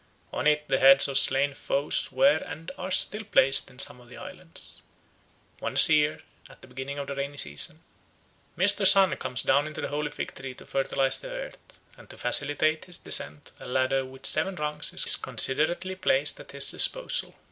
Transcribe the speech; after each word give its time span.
On 0.33 0.47
it 0.47 0.67
the 0.67 0.79
heads 0.79 1.07
of 1.07 1.15
slain 1.15 1.53
foes 1.53 2.11
were 2.11 2.41
and 2.43 2.71
are 2.75 2.89
still 2.89 3.23
placed 3.23 3.69
in 3.69 3.77
some 3.77 4.01
of 4.01 4.09
the 4.09 4.17
islands. 4.17 4.81
Once 5.59 5.89
a 5.89 5.93
year, 5.93 6.23
at 6.49 6.63
the 6.63 6.67
beginning 6.67 6.97
of 6.97 7.05
the 7.05 7.13
rainy 7.13 7.37
season, 7.37 7.81
Mr. 8.57 8.83
Sun 8.87 9.15
comes 9.17 9.43
down 9.43 9.67
into 9.67 9.79
the 9.79 9.89
holy 9.89 10.09
fig 10.09 10.33
tree 10.33 10.55
to 10.55 10.65
fertilise 10.65 11.17
the 11.19 11.29
earth, 11.29 11.77
and 11.99 12.09
to 12.09 12.17
facilitate 12.17 12.85
his 12.85 12.97
descent 12.97 13.51
a 13.59 13.67
ladder 13.67 14.03
with 14.03 14.25
seven 14.25 14.55
rungs 14.55 14.91
is 14.91 15.15
considerately 15.17 15.93
placed 15.93 16.39
at 16.39 16.51
his 16.51 16.71
disposal. 16.71 17.35